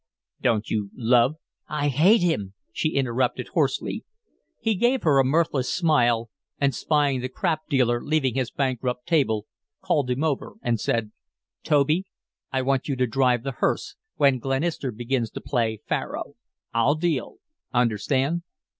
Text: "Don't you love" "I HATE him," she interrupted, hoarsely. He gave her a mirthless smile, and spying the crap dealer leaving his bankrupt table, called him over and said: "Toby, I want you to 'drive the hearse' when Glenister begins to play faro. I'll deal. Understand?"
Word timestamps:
"Don't 0.41 0.71
you 0.71 0.89
love" 0.95 1.35
"I 1.83 1.89
HATE 1.89 2.23
him," 2.23 2.55
she 2.73 2.95
interrupted, 2.95 3.49
hoarsely. 3.49 4.03
He 4.59 4.73
gave 4.73 5.03
her 5.03 5.19
a 5.19 5.23
mirthless 5.23 5.71
smile, 5.71 6.31
and 6.59 6.73
spying 6.73 7.21
the 7.21 7.29
crap 7.29 7.67
dealer 7.69 8.01
leaving 8.01 8.33
his 8.33 8.49
bankrupt 8.49 9.05
table, 9.05 9.45
called 9.79 10.09
him 10.09 10.23
over 10.23 10.55
and 10.63 10.79
said: 10.79 11.11
"Toby, 11.63 12.07
I 12.51 12.63
want 12.63 12.87
you 12.87 12.95
to 12.95 13.05
'drive 13.05 13.43
the 13.43 13.51
hearse' 13.59 13.95
when 14.15 14.39
Glenister 14.39 14.91
begins 14.91 15.29
to 15.29 15.39
play 15.39 15.81
faro. 15.85 16.33
I'll 16.73 16.95
deal. 16.95 17.35
Understand?" 17.71 18.41